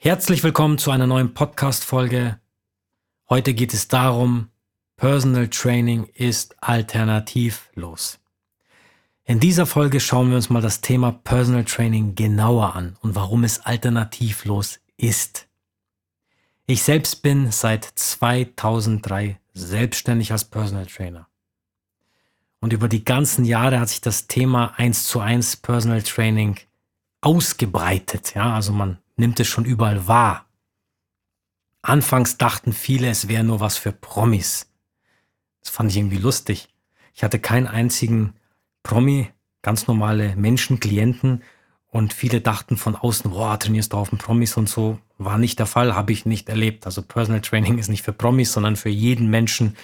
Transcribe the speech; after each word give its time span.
Herzlich 0.00 0.44
willkommen 0.44 0.78
zu 0.78 0.92
einer 0.92 1.08
neuen 1.08 1.34
Podcast-Folge. 1.34 2.38
Heute 3.28 3.52
geht 3.52 3.74
es 3.74 3.88
darum, 3.88 4.48
Personal 4.96 5.48
Training 5.48 6.04
ist 6.14 6.54
alternativlos. 6.62 8.20
In 9.24 9.40
dieser 9.40 9.66
Folge 9.66 9.98
schauen 9.98 10.28
wir 10.28 10.36
uns 10.36 10.50
mal 10.50 10.62
das 10.62 10.82
Thema 10.82 11.10
Personal 11.10 11.64
Training 11.64 12.14
genauer 12.14 12.76
an 12.76 12.96
und 13.00 13.16
warum 13.16 13.42
es 13.42 13.58
alternativlos 13.58 14.78
ist. 14.96 15.48
Ich 16.66 16.84
selbst 16.84 17.22
bin 17.22 17.50
seit 17.50 17.84
2003 17.84 19.40
selbstständig 19.52 20.30
als 20.30 20.44
Personal 20.44 20.86
Trainer. 20.86 21.26
Und 22.60 22.72
über 22.72 22.88
die 22.88 23.04
ganzen 23.04 23.44
Jahre 23.44 23.80
hat 23.80 23.88
sich 23.88 24.00
das 24.00 24.28
Thema 24.28 24.78
1 24.78 25.08
zu 25.08 25.18
1 25.18 25.56
Personal 25.56 26.04
Training 26.04 26.56
ausgebreitet. 27.20 28.36
Ja, 28.36 28.54
also 28.54 28.72
man 28.72 28.98
nimmt 29.18 29.40
es 29.40 29.48
schon 29.48 29.64
überall 29.64 30.06
wahr. 30.08 30.46
Anfangs 31.82 32.38
dachten 32.38 32.72
viele, 32.72 33.08
es 33.08 33.28
wäre 33.28 33.44
nur 33.44 33.60
was 33.60 33.76
für 33.76 33.92
Promis. 33.92 34.72
Das 35.60 35.70
fand 35.70 35.90
ich 35.90 35.96
irgendwie 35.96 36.18
lustig. 36.18 36.68
Ich 37.14 37.22
hatte 37.22 37.38
keinen 37.38 37.66
einzigen 37.66 38.34
Promi, 38.82 39.30
ganz 39.62 39.86
normale 39.86 40.36
Menschen, 40.36 40.80
Klienten 40.80 41.42
und 41.90 42.12
viele 42.12 42.40
dachten 42.40 42.76
von 42.76 42.94
außen, 42.96 43.30
boah, 43.30 43.58
trainierst 43.58 43.92
du 43.92 43.96
auf 43.96 44.10
den 44.10 44.18
Promis 44.18 44.56
und 44.56 44.68
so. 44.68 44.98
War 45.16 45.38
nicht 45.38 45.58
der 45.58 45.66
Fall, 45.66 45.94
habe 45.94 46.12
ich 46.12 46.26
nicht 46.26 46.48
erlebt. 46.48 46.86
Also 46.86 47.02
Personal 47.02 47.40
Training 47.40 47.78
ist 47.78 47.88
nicht 47.88 48.02
für 48.02 48.12
Promis, 48.12 48.52
sondern 48.52 48.76
für 48.76 48.90
jeden 48.90 49.28
Menschen, 49.28 49.76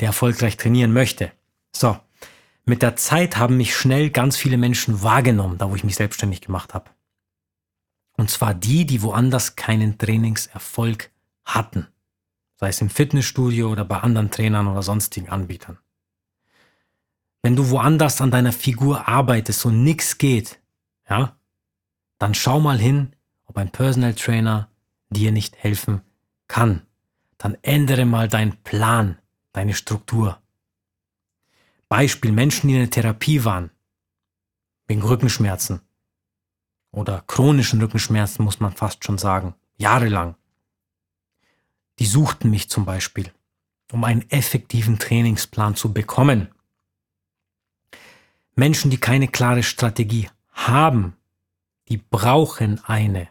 der 0.00 0.08
erfolgreich 0.08 0.56
trainieren 0.56 0.92
möchte. 0.92 1.32
So, 1.72 1.96
mit 2.64 2.82
der 2.82 2.96
Zeit 2.96 3.36
haben 3.36 3.56
mich 3.56 3.76
schnell 3.76 4.10
ganz 4.10 4.36
viele 4.36 4.56
Menschen 4.56 5.02
wahrgenommen, 5.02 5.58
da 5.58 5.70
wo 5.70 5.76
ich 5.76 5.84
mich 5.84 5.96
selbstständig 5.96 6.40
gemacht 6.40 6.74
habe. 6.74 6.90
Und 8.16 8.30
zwar 8.30 8.54
die, 8.54 8.86
die 8.86 9.02
woanders 9.02 9.56
keinen 9.56 9.98
Trainingserfolg 9.98 11.10
hatten. 11.44 11.88
Sei 12.56 12.68
es 12.68 12.80
im 12.80 12.90
Fitnessstudio 12.90 13.70
oder 13.70 13.84
bei 13.84 13.98
anderen 13.98 14.30
Trainern 14.30 14.68
oder 14.68 14.82
sonstigen 14.82 15.28
Anbietern. 15.28 15.78
Wenn 17.42 17.56
du 17.56 17.68
woanders 17.70 18.20
an 18.20 18.30
deiner 18.30 18.52
Figur 18.52 19.08
arbeitest 19.08 19.66
und 19.66 19.82
nichts 19.82 20.16
geht, 20.18 20.60
ja, 21.08 21.36
dann 22.18 22.34
schau 22.34 22.60
mal 22.60 22.78
hin, 22.78 23.14
ob 23.44 23.58
ein 23.58 23.70
Personal 23.70 24.14
Trainer 24.14 24.70
dir 25.10 25.32
nicht 25.32 25.56
helfen 25.56 26.00
kann. 26.48 26.86
Dann 27.36 27.58
ändere 27.62 28.06
mal 28.06 28.28
deinen 28.28 28.56
Plan, 28.62 29.18
deine 29.52 29.74
Struktur. 29.74 30.40
Beispiel 31.88 32.32
Menschen, 32.32 32.68
die 32.68 32.74
in 32.74 32.80
der 32.80 32.90
Therapie 32.90 33.44
waren, 33.44 33.70
wegen 34.86 35.02
Rückenschmerzen 35.02 35.80
oder 36.94 37.22
chronischen 37.26 37.80
Rückenschmerzen, 37.80 38.44
muss 38.44 38.60
man 38.60 38.72
fast 38.72 39.04
schon 39.04 39.18
sagen, 39.18 39.54
jahrelang. 39.76 40.36
Die 41.98 42.06
suchten 42.06 42.50
mich 42.50 42.70
zum 42.70 42.84
Beispiel, 42.84 43.32
um 43.92 44.04
einen 44.04 44.28
effektiven 44.30 44.98
Trainingsplan 44.98 45.76
zu 45.76 45.92
bekommen. 45.92 46.48
Menschen, 48.54 48.90
die 48.90 48.98
keine 48.98 49.28
klare 49.28 49.62
Strategie 49.62 50.30
haben, 50.52 51.16
die 51.88 51.98
brauchen 51.98 52.82
eine. 52.84 53.28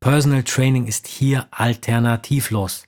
Personal 0.00 0.42
Training 0.42 0.86
ist 0.86 1.06
hier 1.06 1.46
alternativlos. 1.52 2.86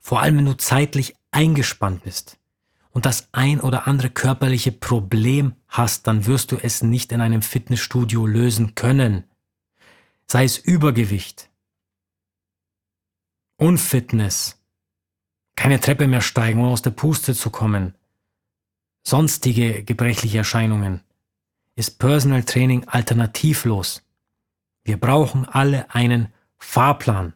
Vor 0.00 0.20
allem, 0.20 0.38
wenn 0.38 0.46
du 0.46 0.56
zeitlich 0.56 1.14
eingespannt 1.30 2.02
bist 2.04 2.39
und 2.90 3.06
das 3.06 3.28
ein 3.32 3.60
oder 3.60 3.86
andere 3.86 4.10
körperliche 4.10 4.72
Problem 4.72 5.54
hast, 5.68 6.06
dann 6.06 6.26
wirst 6.26 6.52
du 6.52 6.56
es 6.56 6.82
nicht 6.82 7.12
in 7.12 7.20
einem 7.20 7.42
Fitnessstudio 7.42 8.26
lösen 8.26 8.74
können. 8.74 9.24
Sei 10.26 10.44
es 10.44 10.58
Übergewicht, 10.58 11.50
Unfitness, 13.56 14.60
keine 15.56 15.80
Treppe 15.80 16.08
mehr 16.08 16.22
steigen, 16.22 16.60
um 16.60 16.68
aus 16.68 16.82
der 16.82 16.90
Puste 16.90 17.34
zu 17.34 17.50
kommen, 17.50 17.94
sonstige 19.06 19.84
gebrechliche 19.84 20.38
Erscheinungen, 20.38 21.02
ist 21.76 21.98
Personal 21.98 22.44
Training 22.44 22.88
alternativlos. 22.88 24.02
Wir 24.84 24.98
brauchen 24.98 25.46
alle 25.46 25.92
einen 25.94 26.32
Fahrplan. 26.58 27.34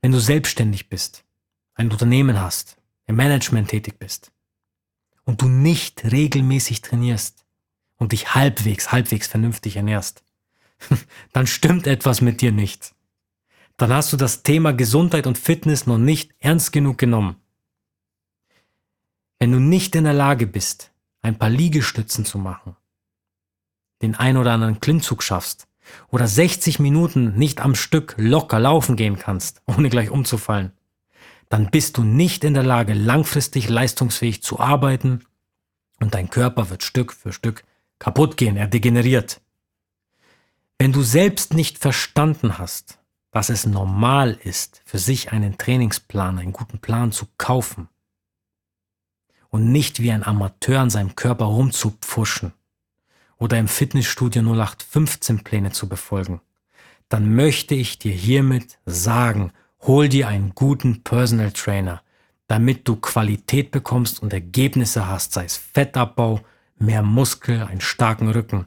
Wenn 0.00 0.12
du 0.12 0.20
selbstständig 0.20 0.88
bist, 0.88 1.24
ein 1.74 1.90
Unternehmen 1.90 2.40
hast, 2.40 2.76
im 3.06 3.16
Management 3.16 3.68
tätig 3.68 3.98
bist 3.98 4.32
und 5.24 5.42
du 5.42 5.48
nicht 5.48 6.04
regelmäßig 6.04 6.82
trainierst 6.82 7.44
und 7.96 8.12
dich 8.12 8.34
halbwegs, 8.34 8.92
halbwegs 8.92 9.26
vernünftig 9.26 9.76
ernährst, 9.76 10.22
dann 11.32 11.46
stimmt 11.46 11.86
etwas 11.86 12.20
mit 12.20 12.40
dir 12.40 12.52
nicht. 12.52 12.94
Dann 13.76 13.92
hast 13.92 14.12
du 14.12 14.16
das 14.16 14.42
Thema 14.42 14.72
Gesundheit 14.72 15.26
und 15.26 15.38
Fitness 15.38 15.86
noch 15.86 15.98
nicht 15.98 16.32
ernst 16.38 16.72
genug 16.72 16.98
genommen. 16.98 17.36
Wenn 19.38 19.52
du 19.52 19.58
nicht 19.58 19.96
in 19.96 20.04
der 20.04 20.12
Lage 20.12 20.46
bist, 20.46 20.92
ein 21.22 21.38
paar 21.38 21.50
Liegestützen 21.50 22.24
zu 22.24 22.38
machen, 22.38 22.76
den 24.02 24.14
ein 24.14 24.36
oder 24.36 24.52
anderen 24.52 24.80
Klimmzug 24.80 25.22
schaffst 25.22 25.66
oder 26.08 26.28
60 26.28 26.78
Minuten 26.78 27.36
nicht 27.36 27.60
am 27.60 27.74
Stück 27.74 28.14
locker 28.16 28.60
laufen 28.60 28.96
gehen 28.96 29.18
kannst, 29.18 29.62
ohne 29.66 29.90
gleich 29.90 30.10
umzufallen, 30.10 30.72
dann 31.54 31.70
bist 31.70 31.98
du 31.98 32.02
nicht 32.02 32.42
in 32.42 32.54
der 32.54 32.64
Lage, 32.64 32.94
langfristig 32.94 33.68
leistungsfähig 33.68 34.42
zu 34.42 34.58
arbeiten 34.58 35.24
und 36.00 36.12
dein 36.12 36.28
Körper 36.28 36.68
wird 36.68 36.82
Stück 36.82 37.12
für 37.12 37.32
Stück 37.32 37.62
kaputt 38.00 38.36
gehen, 38.36 38.56
er 38.56 38.66
degeneriert. 38.66 39.40
Wenn 40.78 40.90
du 40.90 41.02
selbst 41.02 41.54
nicht 41.54 41.78
verstanden 41.78 42.58
hast, 42.58 42.98
dass 43.30 43.50
es 43.50 43.66
normal 43.66 44.36
ist, 44.42 44.82
für 44.84 44.98
sich 44.98 45.30
einen 45.30 45.56
Trainingsplan, 45.56 46.40
einen 46.40 46.52
guten 46.52 46.80
Plan 46.80 47.12
zu 47.12 47.26
kaufen 47.38 47.88
und 49.48 49.70
nicht 49.70 50.00
wie 50.00 50.10
ein 50.10 50.24
Amateur 50.24 50.80
an 50.80 50.90
seinem 50.90 51.14
Körper 51.14 51.44
rumzupfuschen 51.44 52.52
oder 53.36 53.60
im 53.60 53.68
Fitnessstudio 53.68 54.42
0815 54.42 55.44
Pläne 55.44 55.70
zu 55.70 55.88
befolgen, 55.88 56.40
dann 57.08 57.32
möchte 57.32 57.76
ich 57.76 58.00
dir 58.00 58.12
hiermit 58.12 58.80
sagen, 58.86 59.52
Hol 59.86 60.08
dir 60.08 60.28
einen 60.28 60.54
guten 60.54 61.02
Personal 61.02 61.52
Trainer, 61.52 62.02
damit 62.46 62.88
du 62.88 62.96
Qualität 62.96 63.70
bekommst 63.70 64.22
und 64.22 64.32
Ergebnisse 64.32 65.08
hast, 65.08 65.34
sei 65.34 65.44
es 65.44 65.58
Fettabbau, 65.58 66.40
mehr 66.78 67.02
Muskel, 67.02 67.62
einen 67.62 67.82
starken 67.82 68.30
Rücken. 68.30 68.66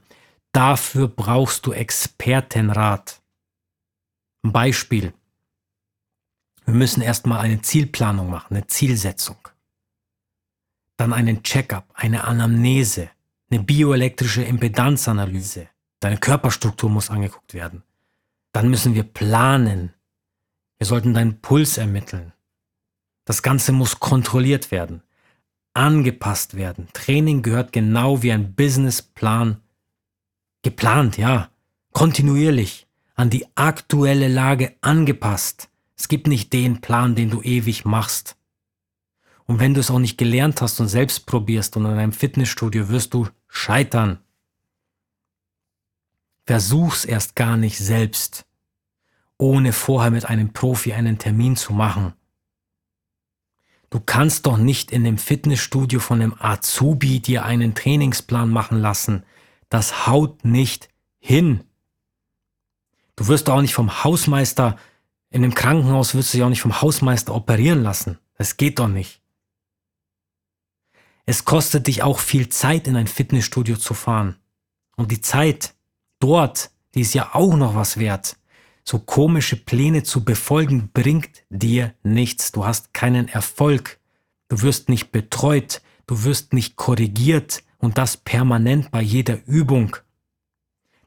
Dafür 0.51 1.07
brauchst 1.07 1.65
du 1.65 1.71
Expertenrat. 1.71 3.19
Beispiel. 4.43 5.11
Wir 6.65 6.75
müssen 6.75 7.01
erstmal 7.01 7.39
eine 7.39 7.61
Zielplanung 7.61 8.29
machen, 8.29 8.55
eine 8.55 8.67
Zielsetzung. 8.67 9.37
Dann 10.97 11.13
einen 11.13 11.41
Checkup, 11.41 11.85
eine 11.95 12.25
Anamnese, 12.25 13.09
eine 13.49 13.63
bioelektrische 13.63 14.43
Impedanzanalyse. 14.43 15.67
Deine 15.99 16.17
Körperstruktur 16.17 16.91
muss 16.91 17.09
angeguckt 17.09 17.55
werden. 17.55 17.81
Dann 18.51 18.69
müssen 18.69 18.93
wir 18.93 19.03
planen, 19.03 19.93
wir 20.77 20.87
sollten 20.87 21.13
deinen 21.13 21.41
Puls 21.41 21.77
ermitteln. 21.77 22.33
Das 23.25 23.41
Ganze 23.41 23.71
muss 23.71 23.99
kontrolliert 23.99 24.71
werden, 24.71 25.03
angepasst 25.73 26.55
werden. 26.55 26.87
Training 26.93 27.41
gehört 27.41 27.73
genau 27.73 28.23
wie 28.23 28.31
ein 28.31 28.53
Businessplan 28.53 29.61
geplant, 30.63 31.17
ja, 31.17 31.49
kontinuierlich, 31.91 32.87
an 33.15 33.29
die 33.29 33.45
aktuelle 33.55 34.27
Lage 34.27 34.75
angepasst. 34.81 35.69
Es 35.95 36.07
gibt 36.07 36.27
nicht 36.27 36.53
den 36.53 36.81
Plan, 36.81 37.15
den 37.15 37.29
du 37.29 37.41
ewig 37.41 37.85
machst. 37.85 38.37
Und 39.45 39.59
wenn 39.59 39.73
du 39.73 39.79
es 39.79 39.89
auch 39.91 39.99
nicht 39.99 40.17
gelernt 40.17 40.61
hast 40.61 40.79
und 40.79 40.87
selbst 40.87 41.25
probierst 41.25 41.75
und 41.77 41.85
in 41.85 41.91
einem 41.91 42.11
Fitnessstudio 42.11 42.89
wirst 42.89 43.13
du 43.13 43.27
scheitern. 43.47 44.19
Versuch's 46.45 47.05
erst 47.05 47.35
gar 47.35 47.57
nicht 47.57 47.77
selbst 47.77 48.46
ohne 49.37 49.73
vorher 49.73 50.11
mit 50.11 50.25
einem 50.25 50.53
Profi 50.53 50.93
einen 50.93 51.17
Termin 51.17 51.55
zu 51.55 51.73
machen. 51.73 52.13
Du 53.89 53.99
kannst 53.99 54.45
doch 54.45 54.57
nicht 54.57 54.91
in 54.91 55.03
dem 55.03 55.17
Fitnessstudio 55.17 55.99
von 55.99 56.21
einem 56.21 56.35
Azubi 56.37 57.19
dir 57.19 57.45
einen 57.45 57.73
Trainingsplan 57.73 58.49
machen 58.49 58.79
lassen. 58.79 59.23
Das 59.69 60.07
haut 60.07 60.43
nicht 60.43 60.89
hin. 61.19 61.63
Du 63.15 63.27
wirst 63.27 63.49
auch 63.49 63.61
nicht 63.61 63.73
vom 63.73 64.03
Hausmeister, 64.03 64.77
in 65.29 65.41
dem 65.41 65.53
Krankenhaus 65.53 66.15
wirst 66.15 66.33
du 66.33 66.37
dich 66.37 66.43
auch 66.43 66.49
nicht 66.49 66.61
vom 66.61 66.81
Hausmeister 66.81 67.33
operieren 67.33 67.83
lassen. 67.83 68.17
Das 68.35 68.57
geht 68.57 68.79
doch 68.79 68.87
nicht. 68.87 69.21
Es 71.25 71.43
kostet 71.43 71.87
dich 71.87 72.03
auch 72.03 72.19
viel 72.19 72.47
Zeit, 72.49 72.87
in 72.87 72.95
ein 72.95 73.07
Fitnessstudio 73.07 73.77
zu 73.77 73.93
fahren. 73.93 74.37
Und 74.95 75.11
die 75.11 75.21
Zeit 75.21 75.75
dort, 76.19 76.71
die 76.95 77.01
ist 77.01 77.13
ja 77.13 77.33
auch 77.33 77.55
noch 77.55 77.75
was 77.75 77.97
wert. 77.97 78.37
So 78.89 78.99
komische 78.99 79.57
Pläne 79.57 80.03
zu 80.03 80.23
befolgen 80.23 80.91
bringt 80.93 81.43
dir 81.49 81.93
nichts. 82.03 82.53
Du 82.53 82.65
hast 82.65 82.93
keinen 82.93 83.27
Erfolg. 83.27 83.99
Du 84.47 84.61
wirst 84.61 84.87
nicht 84.87 85.11
betreut. 85.11 85.81
Du 86.05 86.23
wirst 86.23 86.53
nicht 86.53 86.77
korrigiert 86.77 87.63
und 87.79 87.97
das 87.97 88.15
permanent 88.15 88.89
bei 88.89 89.01
jeder 89.01 89.45
Übung. 89.45 89.97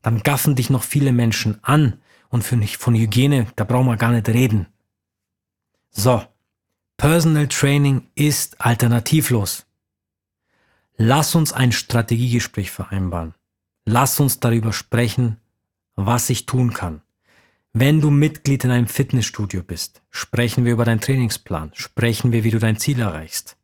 Dann 0.02 0.22
gaffen 0.22 0.56
dich 0.56 0.68
noch 0.68 0.82
viele 0.82 1.10
Menschen 1.12 1.58
an 1.64 1.98
und 2.28 2.44
von 2.44 2.94
Hygiene, 2.94 3.46
da 3.56 3.64
brauchen 3.64 3.86
wir 3.86 3.96
gar 3.96 4.12
nicht 4.12 4.28
reden. 4.28 4.66
So. 5.90 6.22
Personal 6.98 7.48
Training 7.48 8.08
ist 8.14 8.60
alternativlos. 8.60 9.64
Lass 10.98 11.34
uns 11.34 11.54
ein 11.54 11.72
Strategiegespräch 11.72 12.70
vereinbaren. 12.70 13.34
Lass 13.86 14.20
uns 14.20 14.38
darüber 14.38 14.74
sprechen, 14.74 15.38
was 15.96 16.28
ich 16.28 16.44
tun 16.44 16.74
kann. 16.74 17.00
Wenn 17.72 18.00
du 18.00 18.10
Mitglied 18.10 18.64
in 18.64 18.72
einem 18.72 18.88
Fitnessstudio 18.88 19.62
bist, 19.62 20.02
sprechen 20.10 20.64
wir 20.64 20.72
über 20.72 20.84
deinen 20.84 21.00
Trainingsplan, 21.00 21.70
sprechen 21.74 22.32
wir, 22.32 22.42
wie 22.42 22.50
du 22.50 22.58
dein 22.58 22.78
Ziel 22.78 22.98
erreichst. 22.98 23.56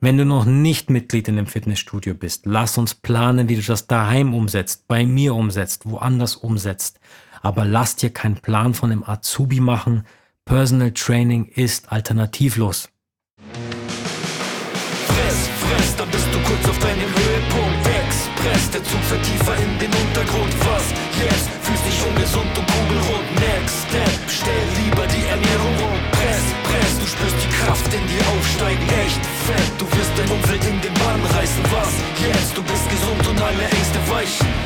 Wenn 0.00 0.18
du 0.18 0.26
noch 0.26 0.44
nicht 0.44 0.90
Mitglied 0.90 1.28
in 1.28 1.38
einem 1.38 1.46
Fitnessstudio 1.46 2.12
bist, 2.12 2.44
lass 2.44 2.76
uns 2.76 2.94
planen, 2.94 3.48
wie 3.48 3.56
du 3.56 3.62
das 3.62 3.86
daheim 3.86 4.34
umsetzt, 4.34 4.86
bei 4.86 5.06
mir 5.06 5.34
umsetzt, 5.34 5.86
woanders 5.86 6.36
umsetzt. 6.36 7.00
Aber 7.40 7.64
lass 7.64 7.96
dir 7.96 8.10
keinen 8.10 8.36
Plan 8.36 8.74
von 8.74 8.90
dem 8.90 9.02
Azubi 9.02 9.60
machen. 9.60 10.04
Personal 10.44 10.92
Training 10.92 11.46
ist 11.46 11.90
alternativlos. 11.90 12.90
Fress, 15.06 15.48
fress, 15.58 15.96
dann 15.96 16.10
bist 16.10 16.26
du 16.32 16.38
kurz 16.40 16.68
auf 16.68 16.78
deinem 16.80 17.00
Höhepunkt. 17.00 17.88
Express, 18.04 18.70
der 18.72 18.84
Zug 18.84 19.00
fährt 19.04 19.26
in 19.58 19.78
den 19.78 20.00
Untergrund. 20.02 20.52
Was 20.66 20.84
jetzt? 21.18 21.48
Fühlst 21.62 21.86
dich 21.86 22.06
ungesund 22.06 22.47
Was 34.28 34.57